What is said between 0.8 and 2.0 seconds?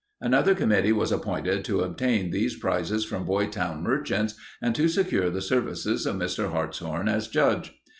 was appointed to